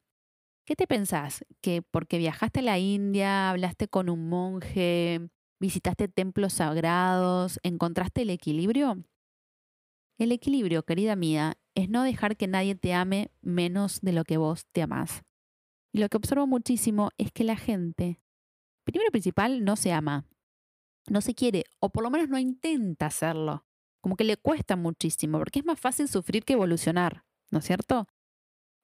¿Qué 0.66 0.74
te 0.74 0.88
pensás? 0.88 1.44
¿Que 1.60 1.80
porque 1.80 2.18
viajaste 2.18 2.58
a 2.58 2.62
la 2.64 2.78
India, 2.80 3.50
hablaste 3.50 3.86
con 3.86 4.10
un 4.10 4.28
monje, 4.28 5.30
visitaste 5.60 6.08
templos 6.08 6.54
sagrados, 6.54 7.60
encontraste 7.62 8.22
el 8.22 8.30
equilibrio? 8.30 9.04
El 10.18 10.32
equilibrio, 10.32 10.84
querida 10.84 11.14
mía, 11.14 11.56
es 11.76 11.88
no 11.88 12.02
dejar 12.02 12.36
que 12.36 12.48
nadie 12.48 12.74
te 12.74 12.94
ame 12.94 13.30
menos 13.42 14.00
de 14.00 14.12
lo 14.12 14.24
que 14.24 14.38
vos 14.38 14.66
te 14.72 14.82
amás. 14.82 15.22
Y 15.92 16.00
lo 16.00 16.08
que 16.08 16.16
observo 16.16 16.48
muchísimo 16.48 17.10
es 17.16 17.30
que 17.30 17.44
la 17.44 17.56
gente, 17.56 18.20
primero 18.82 19.06
y 19.08 19.12
principal, 19.12 19.64
no 19.64 19.76
se 19.76 19.92
ama, 19.92 20.26
no 21.08 21.20
se 21.20 21.34
quiere, 21.36 21.62
o 21.78 21.90
por 21.90 22.02
lo 22.02 22.10
menos 22.10 22.28
no 22.28 22.38
intenta 22.38 23.06
hacerlo. 23.06 23.64
Como 24.00 24.16
que 24.16 24.24
le 24.24 24.36
cuesta 24.36 24.74
muchísimo, 24.74 25.38
porque 25.38 25.60
es 25.60 25.64
más 25.64 25.78
fácil 25.78 26.08
sufrir 26.08 26.44
que 26.44 26.54
evolucionar, 26.54 27.24
¿no 27.52 27.60
es 27.60 27.66
cierto? 27.66 28.08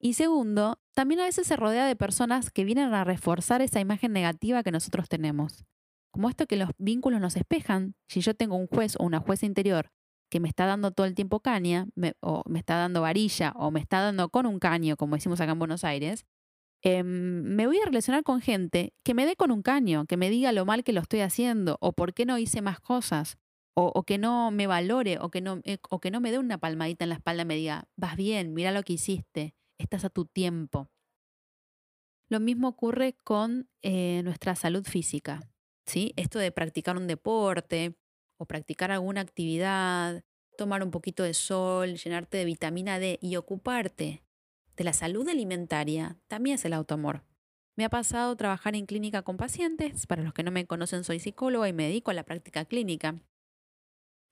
Y 0.04 0.14
segundo, 0.14 0.80
también 0.94 1.20
a 1.20 1.26
veces 1.26 1.46
se 1.46 1.54
rodea 1.54 1.86
de 1.86 1.94
personas 1.94 2.50
que 2.50 2.64
vienen 2.64 2.92
a 2.92 3.04
reforzar 3.04 3.62
esa 3.62 3.78
imagen 3.78 4.12
negativa 4.12 4.64
que 4.64 4.72
nosotros 4.72 5.08
tenemos. 5.08 5.64
Como 6.10 6.28
esto 6.28 6.48
que 6.48 6.56
los 6.56 6.70
vínculos 6.76 7.20
nos 7.20 7.36
espejan, 7.36 7.94
si 8.08 8.20
yo 8.20 8.34
tengo 8.34 8.56
un 8.56 8.66
juez 8.66 8.96
o 8.98 9.04
una 9.04 9.20
jueza 9.20 9.46
interior 9.46 9.92
que 10.28 10.40
me 10.40 10.48
está 10.48 10.66
dando 10.66 10.90
todo 10.90 11.06
el 11.06 11.14
tiempo 11.14 11.38
caña, 11.38 11.86
o 12.20 12.42
me 12.48 12.58
está 12.58 12.78
dando 12.78 13.00
varilla, 13.00 13.52
o 13.54 13.70
me 13.70 13.78
está 13.78 14.00
dando 14.00 14.28
con 14.30 14.44
un 14.46 14.58
caño, 14.58 14.96
como 14.96 15.14
decimos 15.14 15.40
acá 15.40 15.52
en 15.52 15.60
Buenos 15.60 15.84
Aires, 15.84 16.26
em, 16.82 17.06
me 17.54 17.68
voy 17.68 17.78
a 17.78 17.86
relacionar 17.86 18.24
con 18.24 18.40
gente 18.40 18.94
que 19.04 19.14
me 19.14 19.24
dé 19.24 19.36
con 19.36 19.52
un 19.52 19.62
caño, 19.62 20.06
que 20.06 20.16
me 20.16 20.30
diga 20.30 20.50
lo 20.50 20.64
mal 20.64 20.82
que 20.82 20.92
lo 20.92 21.00
estoy 21.00 21.20
haciendo, 21.20 21.76
o 21.80 21.92
por 21.92 22.12
qué 22.12 22.26
no 22.26 22.38
hice 22.38 22.60
más 22.60 22.80
cosas, 22.80 23.38
o, 23.74 24.02
que 24.02 24.18
no 24.18 24.50
me 24.50 24.66
valore, 24.66 25.18
o 25.20 25.30
que 25.30 25.40
no, 25.40 25.60
eh, 25.62 25.78
o 25.88 26.00
que 26.00 26.10
no 26.10 26.20
me 26.20 26.32
dé 26.32 26.38
una 26.40 26.58
palmadita 26.58 27.04
en 27.04 27.10
la 27.10 27.14
espalda 27.14 27.42
y 27.42 27.46
me 27.46 27.54
diga, 27.54 27.84
vas 27.96 28.16
bien, 28.16 28.52
mira 28.52 28.72
lo 28.72 28.82
que 28.82 28.94
hiciste, 28.94 29.54
estás 29.82 30.04
a 30.04 30.10
tu 30.10 30.24
tiempo. 30.26 30.88
Lo 32.28 32.40
mismo 32.40 32.68
ocurre 32.68 33.14
con 33.24 33.68
eh, 33.82 34.22
nuestra 34.22 34.54
salud 34.54 34.84
física. 34.84 35.40
¿sí? 35.86 36.14
Esto 36.16 36.38
de 36.38 36.52
practicar 36.52 36.96
un 36.96 37.06
deporte 37.06 37.94
o 38.38 38.46
practicar 38.46 38.90
alguna 38.90 39.20
actividad, 39.20 40.24
tomar 40.56 40.82
un 40.82 40.90
poquito 40.90 41.22
de 41.22 41.34
sol, 41.34 41.94
llenarte 41.96 42.38
de 42.38 42.44
vitamina 42.44 42.98
D 42.98 43.18
y 43.20 43.36
ocuparte 43.36 44.22
de 44.76 44.84
la 44.84 44.92
salud 44.92 45.28
alimentaria, 45.28 46.18
también 46.28 46.54
es 46.54 46.64
el 46.64 46.72
autoamor. 46.72 47.24
Me 47.76 47.84
ha 47.84 47.90
pasado 47.90 48.36
trabajar 48.36 48.74
en 48.74 48.86
clínica 48.86 49.22
con 49.22 49.36
pacientes, 49.36 50.06
para 50.06 50.22
los 50.22 50.34
que 50.34 50.42
no 50.42 50.50
me 50.50 50.66
conocen 50.66 51.04
soy 51.04 51.20
psicóloga 51.20 51.68
y 51.68 51.72
me 51.72 51.84
dedico 51.84 52.10
a 52.10 52.14
la 52.14 52.24
práctica 52.24 52.64
clínica. 52.64 53.20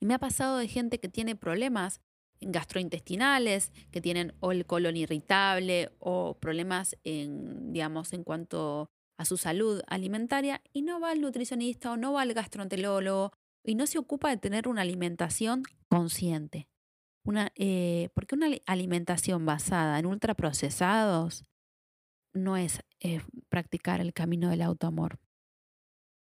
Y 0.01 0.07
me 0.07 0.15
ha 0.15 0.19
pasado 0.19 0.59
de 0.59 0.69
gente 0.69 0.99
que 0.99 1.09
tiene 1.09 1.37
problemas 1.37 2.01
gastrointestinales, 2.41 3.73
que 3.91 4.01
tienen 4.01 4.35
o 4.41 4.53
el 4.53 4.67
colon 4.67 4.97
irritable 4.97 5.91
o 5.99 6.39
problemas 6.39 6.97
en, 7.05 7.73
digamos, 7.73 8.13
en 8.13 8.25
cuanto 8.25 8.91
a 9.17 9.25
su 9.25 9.37
salud 9.37 9.83
alimentaria 9.87 10.63
y 10.73 10.83
no 10.83 11.01
va 11.01 11.11
al 11.11 11.21
nutricionista 11.21 11.93
o 11.93 11.97
no 11.97 12.13
va 12.13 12.23
al 12.23 12.33
gastroenterólogo 12.33 13.33
y 13.63 13.75
no 13.75 13.87
se 13.87 13.99
ocupa 13.99 14.31
de 14.31 14.39
tener 14.39 14.67
una 14.69 14.83
alimentación 14.83 15.63
consciente. 15.89 16.69
Una, 17.23 17.53
eh, 17.55 18.09
porque 18.15 18.35
una 18.35 18.49
alimentación 18.65 19.45
basada 19.45 19.99
en 19.99 20.07
ultraprocesados 20.07 21.45
no 22.33 22.57
es 22.57 22.81
practicar 23.49 24.01
el 24.01 24.13
camino 24.13 24.49
del 24.49 24.63
autoamor. 24.63 25.19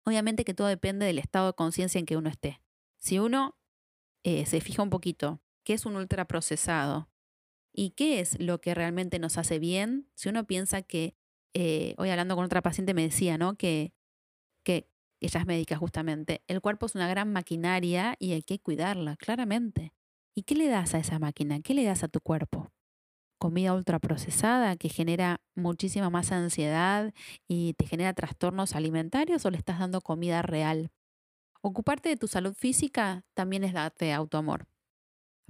Obviamente 0.05 0.43
que 0.43 0.53
todo 0.53 0.67
depende 0.67 1.05
del 1.05 1.19
estado 1.19 1.47
de 1.47 1.53
conciencia 1.53 1.99
en 1.99 2.05
que 2.05 2.17
uno 2.17 2.29
esté. 2.29 2.61
Si 2.97 3.19
uno 3.19 3.57
eh, 4.23 4.45
se 4.45 4.59
fija 4.59 4.83
un 4.83 4.89
poquito 4.89 5.41
qué 5.63 5.73
es 5.73 5.85
un 5.85 5.95
ultraprocesado 5.95 7.09
y 7.73 7.91
qué 7.91 8.19
es 8.19 8.39
lo 8.39 8.61
que 8.61 8.73
realmente 8.73 9.19
nos 9.19 9.37
hace 9.37 9.59
bien. 9.59 10.09
Si 10.15 10.29
uno 10.29 10.45
piensa 10.47 10.81
que, 10.81 11.15
eh, 11.53 11.95
hoy 11.97 12.09
hablando 12.09 12.35
con 12.35 12.45
otra 12.45 12.61
paciente 12.61 12.93
me 12.93 13.03
decía, 13.03 13.37
¿no? 13.37 13.55
Que, 13.55 13.93
que 14.63 14.89
ella 15.21 15.41
es 15.41 15.45
médica 15.45 15.77
justamente, 15.77 16.43
el 16.47 16.61
cuerpo 16.61 16.85
es 16.85 16.95
una 16.95 17.07
gran 17.07 17.31
maquinaria 17.33 18.15
y 18.19 18.33
hay 18.33 18.43
que 18.43 18.59
cuidarla, 18.59 19.17
claramente. 19.17 19.93
¿Y 20.35 20.43
qué 20.43 20.55
le 20.55 20.67
das 20.67 20.95
a 20.95 20.99
esa 20.99 21.19
máquina? 21.19 21.61
¿Qué 21.61 21.73
le 21.73 21.83
das 21.83 22.03
a 22.03 22.07
tu 22.07 22.21
cuerpo? 22.21 22.71
comida 23.39 23.73
ultraprocesada 23.73 24.75
que 24.75 24.89
genera 24.89 25.41
muchísima 25.55 26.11
más 26.11 26.31
ansiedad 26.31 27.13
y 27.47 27.73
te 27.73 27.87
genera 27.87 28.13
trastornos 28.13 28.75
alimentarios 28.75 29.45
o 29.45 29.49
le 29.49 29.57
estás 29.57 29.79
dando 29.79 30.01
comida 30.01 30.41
real. 30.43 30.91
Ocuparte 31.61 32.09
de 32.09 32.17
tu 32.17 32.27
salud 32.27 32.53
física 32.53 33.23
también 33.33 33.63
es 33.63 33.73
darte 33.73 34.13
autoamor. 34.13 34.67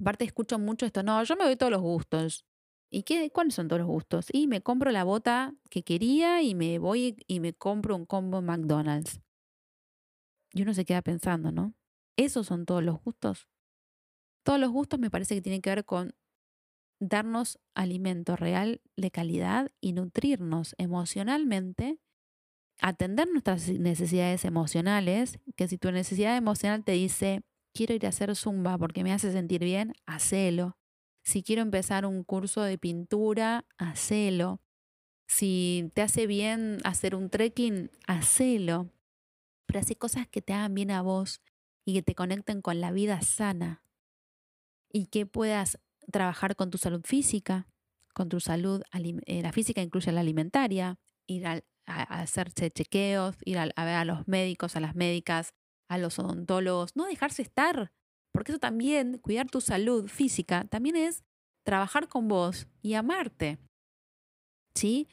Aparte 0.00 0.24
escucho 0.24 0.58
mucho 0.58 0.86
esto, 0.86 1.02
no, 1.02 1.22
yo 1.24 1.36
me 1.36 1.44
doy 1.44 1.56
todos 1.56 1.70
los 1.72 1.82
gustos. 1.82 2.46
¿Y 2.90 3.02
qué, 3.04 3.30
cuáles 3.30 3.54
son 3.54 3.68
todos 3.68 3.80
los 3.80 3.88
gustos? 3.88 4.26
Y 4.32 4.46
me 4.46 4.62
compro 4.62 4.90
la 4.90 5.04
bota 5.04 5.54
que 5.70 5.82
quería 5.84 6.42
y 6.42 6.54
me 6.54 6.78
voy 6.78 7.16
y 7.26 7.40
me 7.40 7.52
compro 7.52 7.94
un 7.94 8.06
combo 8.06 8.42
McDonald's. 8.42 9.20
Y 10.52 10.62
uno 10.62 10.74
se 10.74 10.84
queda 10.84 11.02
pensando, 11.02 11.52
¿no? 11.52 11.74
¿Esos 12.16 12.46
son 12.46 12.66
todos 12.66 12.82
los 12.82 13.00
gustos? 13.02 13.48
Todos 14.42 14.58
los 14.58 14.70
gustos 14.70 14.98
me 14.98 15.10
parece 15.10 15.34
que 15.34 15.42
tienen 15.42 15.60
que 15.60 15.70
ver 15.70 15.84
con 15.84 16.14
darnos 16.98 17.60
alimento 17.74 18.36
real 18.36 18.80
de 18.96 19.10
calidad 19.10 19.70
y 19.80 19.92
nutrirnos 19.92 20.74
emocionalmente, 20.78 21.98
atender 22.80 23.28
nuestras 23.28 23.68
necesidades 23.68 24.44
emocionales, 24.44 25.38
que 25.56 25.68
si 25.68 25.78
tu 25.78 25.92
necesidad 25.92 26.36
emocional 26.36 26.84
te 26.84 26.92
dice, 26.92 27.42
quiero 27.72 27.94
ir 27.94 28.06
a 28.06 28.10
hacer 28.10 28.34
zumba 28.36 28.76
porque 28.78 29.04
me 29.04 29.12
hace 29.12 29.32
sentir 29.32 29.62
bien, 29.62 29.92
hacelo. 30.06 30.76
Si 31.22 31.42
quiero 31.42 31.62
empezar 31.62 32.06
un 32.06 32.24
curso 32.24 32.62
de 32.62 32.78
pintura, 32.78 33.66
hacelo. 33.78 34.60
Si 35.26 35.90
te 35.94 36.02
hace 36.02 36.26
bien 36.26 36.78
hacer 36.84 37.14
un 37.14 37.30
trekking, 37.30 37.90
hacelo. 38.06 38.90
Pero 39.66 39.80
hace 39.80 39.96
cosas 39.96 40.26
que 40.26 40.42
te 40.42 40.52
hagan 40.52 40.74
bien 40.74 40.90
a 40.90 41.02
vos 41.02 41.40
y 41.84 41.94
que 41.94 42.02
te 42.02 42.14
conecten 42.14 42.62
con 42.62 42.80
la 42.80 42.90
vida 42.90 43.20
sana. 43.20 43.84
Y 44.92 45.06
que 45.06 45.26
puedas 45.26 45.78
trabajar 46.10 46.56
con 46.56 46.70
tu 46.70 46.78
salud 46.78 47.02
física, 47.04 47.68
con 48.12 48.28
tu 48.28 48.40
salud, 48.40 48.82
eh, 48.92 49.42
la 49.42 49.52
física 49.52 49.82
incluye 49.82 50.10
la 50.10 50.20
alimentaria, 50.20 50.98
ir 51.26 51.46
a, 51.46 51.62
hacerse 51.86 52.70
chequeos, 52.70 53.36
ir 53.44 53.58
a, 53.58 53.68
a 53.74 53.84
ver 53.84 53.94
a 53.94 54.04
los 54.04 54.26
médicos, 54.28 54.76
a 54.76 54.80
las 54.80 54.94
médicas, 54.94 55.54
a 55.90 55.98
los 55.98 56.18
odontólogos, 56.18 56.96
no 56.96 57.04
dejarse 57.04 57.42
estar, 57.42 57.90
porque 58.32 58.52
eso 58.52 58.58
también, 58.58 59.18
cuidar 59.18 59.50
tu 59.50 59.60
salud 59.60 60.08
física, 60.08 60.64
también 60.64 60.96
es 60.96 61.24
trabajar 61.64 62.08
con 62.08 62.28
vos 62.28 62.68
y 62.80 62.94
amarte. 62.94 63.58
¿Sí? 64.74 65.08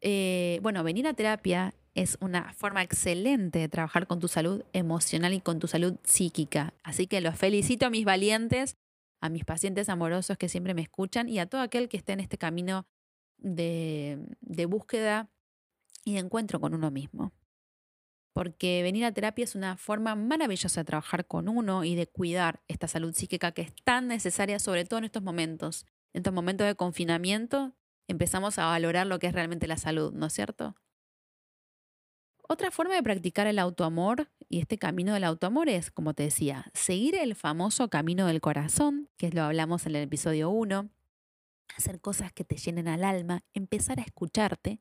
Eh, 0.00 0.60
bueno, 0.62 0.84
venir 0.84 1.08
a 1.08 1.14
terapia 1.14 1.74
es 1.94 2.18
una 2.20 2.52
forma 2.52 2.82
excelente 2.82 3.58
de 3.58 3.68
trabajar 3.68 4.06
con 4.06 4.20
tu 4.20 4.28
salud 4.28 4.62
emocional 4.72 5.32
y 5.32 5.40
con 5.40 5.58
tu 5.58 5.66
salud 5.66 5.96
psíquica. 6.04 6.74
Así 6.84 7.06
que 7.06 7.20
los 7.20 7.36
felicito 7.36 7.86
a 7.86 7.90
mis 7.90 8.04
valientes 8.04 8.76
a 9.20 9.28
mis 9.28 9.44
pacientes 9.44 9.88
amorosos 9.88 10.38
que 10.38 10.48
siempre 10.48 10.74
me 10.74 10.82
escuchan 10.82 11.28
y 11.28 11.38
a 11.38 11.46
todo 11.46 11.60
aquel 11.60 11.88
que 11.88 11.96
esté 11.96 12.12
en 12.12 12.20
este 12.20 12.38
camino 12.38 12.86
de, 13.36 14.18
de 14.40 14.66
búsqueda 14.66 15.28
y 16.04 16.14
de 16.14 16.20
encuentro 16.20 16.60
con 16.60 16.74
uno 16.74 16.90
mismo. 16.90 17.32
Porque 18.38 18.84
venir 18.84 19.04
a 19.04 19.10
terapia 19.10 19.42
es 19.42 19.56
una 19.56 19.76
forma 19.76 20.14
maravillosa 20.14 20.82
de 20.82 20.84
trabajar 20.84 21.26
con 21.26 21.48
uno 21.48 21.82
y 21.82 21.96
de 21.96 22.06
cuidar 22.06 22.62
esta 22.68 22.86
salud 22.86 23.12
psíquica 23.12 23.50
que 23.50 23.62
es 23.62 23.74
tan 23.82 24.06
necesaria, 24.06 24.60
sobre 24.60 24.84
todo 24.84 24.98
en 24.98 25.06
estos 25.06 25.24
momentos. 25.24 25.86
En 26.12 26.20
estos 26.20 26.32
momentos 26.32 26.64
de 26.64 26.76
confinamiento 26.76 27.74
empezamos 28.06 28.60
a 28.60 28.66
valorar 28.66 29.08
lo 29.08 29.18
que 29.18 29.26
es 29.26 29.32
realmente 29.32 29.66
la 29.66 29.76
salud, 29.76 30.12
¿no 30.12 30.26
es 30.26 30.34
cierto? 30.34 30.76
Otra 32.48 32.70
forma 32.70 32.94
de 32.94 33.02
practicar 33.02 33.48
el 33.48 33.58
autoamor 33.58 34.30
y 34.48 34.60
este 34.60 34.78
camino 34.78 35.14
del 35.14 35.24
autoamor 35.24 35.68
es, 35.68 35.90
como 35.90 36.14
te 36.14 36.22
decía, 36.22 36.70
seguir 36.74 37.16
el 37.16 37.34
famoso 37.34 37.90
camino 37.90 38.28
del 38.28 38.40
corazón, 38.40 39.10
que 39.16 39.32
lo 39.32 39.42
hablamos 39.42 39.84
en 39.86 39.96
el 39.96 40.02
episodio 40.04 40.48
1, 40.50 40.88
hacer 41.76 42.00
cosas 42.00 42.32
que 42.32 42.44
te 42.44 42.56
llenen 42.56 42.86
al 42.86 43.02
alma, 43.02 43.42
empezar 43.52 43.98
a 43.98 44.04
escucharte 44.04 44.80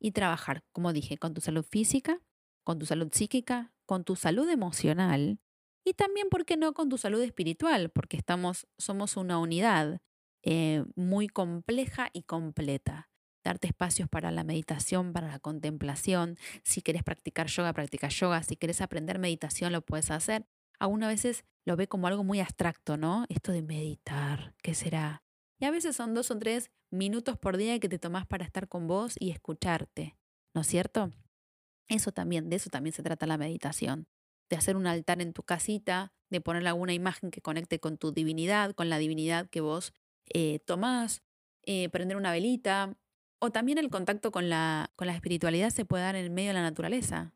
y 0.00 0.12
trabajar, 0.12 0.64
como 0.72 0.94
dije, 0.94 1.18
con 1.18 1.34
tu 1.34 1.42
salud 1.42 1.62
física, 1.62 2.22
con 2.66 2.80
tu 2.80 2.84
salud 2.86 3.08
psíquica, 3.12 3.72
con 3.86 4.02
tu 4.02 4.16
salud 4.16 4.48
emocional 4.48 5.38
y 5.84 5.94
también, 5.94 6.28
¿por 6.28 6.44
qué 6.44 6.56
no?, 6.56 6.74
con 6.74 6.88
tu 6.88 6.98
salud 6.98 7.22
espiritual, 7.22 7.90
porque 7.90 8.16
estamos, 8.16 8.66
somos 8.76 9.16
una 9.16 9.38
unidad 9.38 10.00
eh, 10.42 10.84
muy 10.96 11.28
compleja 11.28 12.10
y 12.12 12.24
completa 12.24 13.08
darte 13.44 13.68
espacios 13.68 14.08
para 14.08 14.32
la 14.32 14.42
meditación, 14.42 15.12
para 15.12 15.28
la 15.28 15.38
contemplación. 15.38 16.36
Si 16.64 16.82
quieres 16.82 17.04
practicar 17.04 17.46
yoga, 17.46 17.72
practica 17.72 18.08
yoga. 18.08 18.42
Si 18.42 18.56
quieres 18.56 18.80
aprender 18.80 19.20
meditación, 19.20 19.72
lo 19.72 19.82
puedes 19.82 20.10
hacer. 20.10 20.44
Aún 20.80 21.02
veces 21.02 21.44
lo 21.64 21.76
ve 21.76 21.86
como 21.86 22.08
algo 22.08 22.24
muy 22.24 22.40
abstracto, 22.40 22.96
¿no? 22.96 23.24
Esto 23.28 23.52
de 23.52 23.62
meditar, 23.62 24.56
¿qué 24.64 24.74
será? 24.74 25.22
Y 25.60 25.66
a 25.66 25.70
veces 25.70 25.94
son 25.94 26.14
dos 26.14 26.32
o 26.32 26.38
tres 26.38 26.72
minutos 26.90 27.38
por 27.38 27.56
día 27.56 27.78
que 27.78 27.88
te 27.88 28.00
tomas 28.00 28.26
para 28.26 28.44
estar 28.44 28.66
con 28.66 28.88
vos 28.88 29.14
y 29.20 29.30
escucharte, 29.30 30.16
¿no 30.52 30.62
es 30.62 30.66
cierto? 30.66 31.12
Eso 31.88 32.12
también, 32.12 32.48
de 32.48 32.56
eso 32.56 32.70
también 32.70 32.92
se 32.92 33.02
trata 33.02 33.26
la 33.26 33.38
meditación. 33.38 34.06
De 34.48 34.56
hacer 34.56 34.76
un 34.76 34.86
altar 34.86 35.20
en 35.20 35.32
tu 35.32 35.42
casita, 35.42 36.12
de 36.30 36.40
poner 36.40 36.66
alguna 36.66 36.92
imagen 36.92 37.30
que 37.30 37.40
conecte 37.40 37.78
con 37.80 37.98
tu 37.98 38.12
divinidad, 38.12 38.74
con 38.74 38.88
la 38.88 38.98
divinidad 38.98 39.48
que 39.48 39.60
vos 39.60 39.92
eh, 40.32 40.60
tomás, 40.60 41.22
eh, 41.64 41.88
prender 41.88 42.16
una 42.16 42.30
velita, 42.30 42.96
o 43.38 43.50
también 43.50 43.78
el 43.78 43.90
contacto 43.90 44.30
con 44.30 44.48
la, 44.48 44.90
con 44.96 45.06
la 45.06 45.14
espiritualidad 45.14 45.70
se 45.70 45.84
puede 45.84 46.04
dar 46.04 46.16
en 46.16 46.32
medio 46.32 46.50
de 46.50 46.54
la 46.54 46.62
naturaleza. 46.62 47.32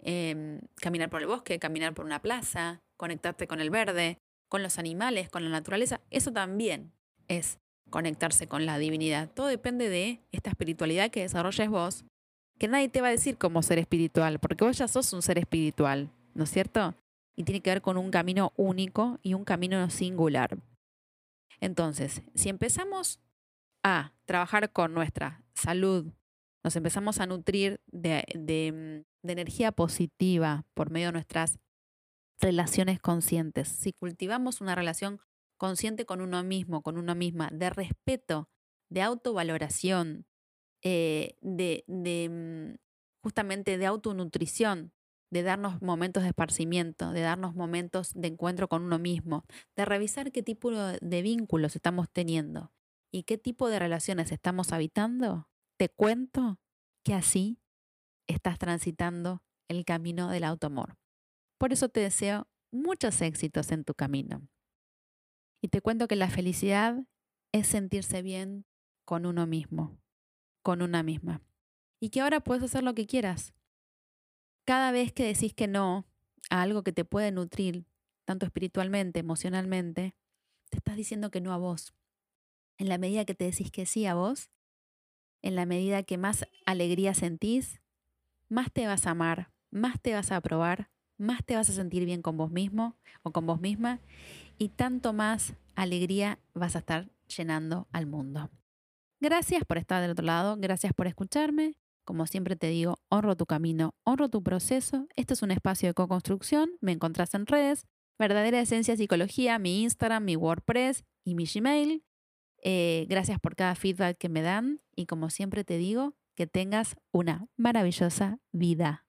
Em, 0.00 0.60
caminar 0.76 1.10
por 1.10 1.20
el 1.20 1.26
bosque, 1.26 1.58
caminar 1.58 1.94
por 1.94 2.04
una 2.04 2.22
plaza, 2.22 2.82
conectarte 2.96 3.46
con 3.46 3.60
el 3.60 3.70
verde, 3.70 4.18
con 4.48 4.62
los 4.62 4.78
animales, 4.78 5.28
con 5.28 5.44
la 5.44 5.50
naturaleza. 5.50 6.00
Eso 6.10 6.32
también 6.32 6.92
es 7.28 7.58
conectarse 7.90 8.46
con 8.46 8.66
la 8.66 8.78
divinidad. 8.78 9.30
Todo 9.30 9.46
depende 9.46 9.88
de 9.88 10.20
esta 10.32 10.50
espiritualidad 10.50 11.10
que 11.10 11.22
desarrolles 11.22 11.68
vos, 11.68 12.04
que 12.58 12.68
nadie 12.68 12.88
te 12.88 13.00
va 13.00 13.08
a 13.08 13.12
decir 13.12 13.38
cómo 13.38 13.62
ser 13.62 13.78
espiritual, 13.78 14.38
porque 14.38 14.64
vos 14.64 14.76
ya 14.76 14.88
sos 14.88 15.12
un 15.12 15.22
ser 15.22 15.38
espiritual, 15.38 16.10
¿no 16.34 16.44
es 16.44 16.50
cierto? 16.50 16.94
Y 17.36 17.44
tiene 17.44 17.60
que 17.60 17.70
ver 17.70 17.82
con 17.82 17.96
un 17.96 18.10
camino 18.10 18.52
único 18.56 19.18
y 19.22 19.34
un 19.34 19.44
camino 19.44 19.88
singular. 19.90 20.58
Entonces, 21.60 22.22
si 22.34 22.48
empezamos 22.48 23.20
a 23.82 24.12
trabajar 24.24 24.72
con 24.72 24.92
nuestra 24.92 25.44
salud, 25.54 26.12
nos 26.64 26.76
empezamos 26.76 27.20
a 27.20 27.26
nutrir 27.26 27.80
de, 27.86 28.24
energía 29.22 29.72
positiva 29.72 30.64
por 30.74 30.90
medio 30.90 31.08
de 31.08 31.12
nuestras 31.12 31.58
relaciones 32.40 33.00
conscientes. 33.00 33.68
Si 33.68 33.92
cultivamos 33.92 34.60
una 34.60 34.74
relación 34.74 35.20
consciente 35.56 36.06
con 36.06 36.20
uno 36.20 36.42
mismo, 36.42 36.82
con 36.82 36.98
uno 36.98 37.14
misma, 37.14 37.50
de 37.52 37.70
respeto, 37.70 38.48
de 38.90 39.02
autovaloración, 39.02 40.26
eh, 40.82 41.36
de, 41.40 41.84
de 41.86 42.28
mm, 42.28 42.76
justamente 43.22 43.78
de 43.78 43.86
autonutrición, 43.86 44.92
de 45.30 45.42
darnos 45.42 45.82
momentos 45.82 46.22
de 46.22 46.30
esparcimiento, 46.30 47.12
de 47.12 47.20
darnos 47.20 47.54
momentos 47.54 48.12
de 48.14 48.28
encuentro 48.28 48.68
con 48.68 48.82
uno 48.82 48.98
mismo, 48.98 49.44
de 49.76 49.84
revisar 49.84 50.32
qué 50.32 50.42
tipo 50.42 50.70
de 50.70 51.22
vínculos 51.22 51.76
estamos 51.76 52.08
teniendo 52.10 52.72
y 53.12 53.24
qué 53.24 53.38
tipo 53.38 53.68
de 53.68 53.78
relaciones 53.78 54.32
estamos 54.32 54.72
habitando, 54.72 55.48
te 55.78 55.88
cuento 55.88 56.58
que 57.04 57.14
así 57.14 57.58
estás 58.26 58.58
transitando 58.58 59.42
el 59.68 59.84
camino 59.84 60.30
del 60.30 60.44
autoamor. 60.44 60.96
Por 61.58 61.72
eso 61.72 61.88
te 61.88 62.00
deseo 62.00 62.48
muchos 62.70 63.20
éxitos 63.20 63.72
en 63.72 63.84
tu 63.84 63.94
camino. 63.94 64.48
Y 65.60 65.68
te 65.68 65.80
cuento 65.80 66.08
que 66.08 66.16
la 66.16 66.30
felicidad 66.30 67.04
es 67.52 67.66
sentirse 67.66 68.22
bien 68.22 68.64
con 69.04 69.26
uno 69.26 69.46
mismo, 69.46 69.98
con 70.68 70.82
una 70.82 71.02
misma. 71.02 71.40
Y 71.98 72.10
que 72.10 72.20
ahora 72.20 72.40
puedes 72.40 72.62
hacer 72.62 72.82
lo 72.82 72.94
que 72.94 73.06
quieras. 73.06 73.54
Cada 74.66 74.92
vez 74.92 75.14
que 75.14 75.24
decís 75.24 75.54
que 75.54 75.66
no 75.66 76.06
a 76.50 76.60
algo 76.60 76.84
que 76.84 76.92
te 76.92 77.06
puede 77.06 77.32
nutrir, 77.32 77.86
tanto 78.26 78.44
espiritualmente, 78.44 79.18
emocionalmente, 79.18 80.14
te 80.68 80.76
estás 80.76 80.96
diciendo 80.96 81.30
que 81.30 81.40
no 81.40 81.54
a 81.54 81.56
vos. 81.56 81.94
En 82.76 82.90
la 82.90 82.98
medida 82.98 83.24
que 83.24 83.34
te 83.34 83.46
decís 83.46 83.70
que 83.70 83.86
sí 83.86 84.04
a 84.04 84.12
vos, 84.12 84.50
en 85.40 85.56
la 85.56 85.64
medida 85.64 86.02
que 86.02 86.18
más 86.18 86.46
alegría 86.66 87.14
sentís, 87.14 87.80
más 88.50 88.70
te 88.70 88.86
vas 88.86 89.06
a 89.06 89.12
amar, 89.12 89.50
más 89.70 89.98
te 90.02 90.12
vas 90.12 90.32
a 90.32 90.36
aprobar, 90.36 90.90
más 91.16 91.42
te 91.46 91.56
vas 91.56 91.70
a 91.70 91.72
sentir 91.72 92.04
bien 92.04 92.20
con 92.20 92.36
vos 92.36 92.50
mismo 92.50 92.98
o 93.22 93.32
con 93.32 93.46
vos 93.46 93.58
misma 93.58 94.00
y 94.58 94.68
tanto 94.68 95.14
más 95.14 95.54
alegría 95.76 96.38
vas 96.52 96.76
a 96.76 96.80
estar 96.80 97.08
llenando 97.26 97.88
al 97.90 98.04
mundo. 98.04 98.50
Gracias 99.20 99.64
por 99.64 99.78
estar 99.78 100.00
del 100.00 100.12
otro 100.12 100.24
lado, 100.24 100.56
gracias 100.58 100.92
por 100.92 101.08
escucharme. 101.08 101.74
Como 102.04 102.26
siempre 102.26 102.54
te 102.54 102.68
digo, 102.68 103.00
honro 103.10 103.36
tu 103.36 103.46
camino, 103.46 103.94
honro 104.04 104.28
tu 104.28 104.42
proceso. 104.42 105.08
Este 105.16 105.34
es 105.34 105.42
un 105.42 105.50
espacio 105.50 105.88
de 105.88 105.94
co-construcción. 105.94 106.70
Me 106.80 106.92
encontrás 106.92 107.34
en 107.34 107.46
redes, 107.46 107.86
Verdadera 108.18 108.60
Esencia 108.60 108.96
Psicología, 108.96 109.58
mi 109.58 109.82
Instagram, 109.82 110.24
mi 110.24 110.36
WordPress 110.36 111.04
y 111.24 111.34
mi 111.34 111.46
Gmail. 111.46 112.04
Eh, 112.62 113.06
gracias 113.08 113.40
por 113.40 113.56
cada 113.56 113.74
feedback 113.74 114.16
que 114.18 114.28
me 114.28 114.42
dan 114.42 114.80
y 114.94 115.06
como 115.06 115.30
siempre 115.30 115.64
te 115.64 115.78
digo, 115.78 116.14
que 116.36 116.46
tengas 116.46 116.96
una 117.12 117.48
maravillosa 117.56 118.38
vida. 118.52 119.07